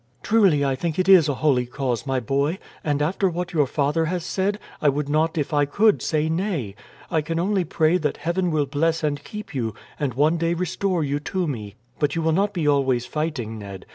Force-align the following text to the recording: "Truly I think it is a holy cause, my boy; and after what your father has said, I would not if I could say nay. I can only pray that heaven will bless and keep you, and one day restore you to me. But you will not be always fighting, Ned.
"Truly 0.23 0.65
I 0.65 0.73
think 0.73 0.97
it 0.97 1.07
is 1.07 1.29
a 1.29 1.35
holy 1.45 1.67
cause, 1.67 2.07
my 2.07 2.19
boy; 2.19 2.57
and 2.83 3.03
after 3.03 3.29
what 3.29 3.53
your 3.53 3.67
father 3.67 4.05
has 4.05 4.23
said, 4.25 4.57
I 4.81 4.89
would 4.89 5.07
not 5.07 5.37
if 5.37 5.53
I 5.53 5.65
could 5.65 6.01
say 6.01 6.27
nay. 6.27 6.73
I 7.11 7.21
can 7.21 7.37
only 7.39 7.63
pray 7.65 7.97
that 7.99 8.17
heaven 8.17 8.49
will 8.49 8.65
bless 8.65 9.03
and 9.03 9.23
keep 9.23 9.53
you, 9.53 9.75
and 9.99 10.15
one 10.15 10.37
day 10.37 10.55
restore 10.55 11.03
you 11.03 11.19
to 11.19 11.45
me. 11.45 11.75
But 11.99 12.15
you 12.15 12.23
will 12.23 12.31
not 12.31 12.51
be 12.51 12.67
always 12.67 13.05
fighting, 13.05 13.59
Ned. 13.59 13.85